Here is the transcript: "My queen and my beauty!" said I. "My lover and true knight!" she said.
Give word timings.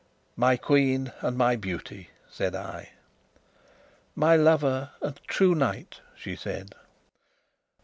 "My 0.35 0.57
queen 0.57 1.11
and 1.21 1.37
my 1.37 1.55
beauty!" 1.55 2.09
said 2.27 2.55
I. 2.55 2.89
"My 4.15 4.35
lover 4.35 4.89
and 4.99 5.19
true 5.27 5.53
knight!" 5.53 6.01
she 6.15 6.35
said. 6.35 6.73